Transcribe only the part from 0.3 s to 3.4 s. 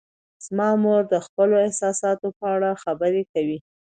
زما مور د خپلو احساساتو په اړه خبرې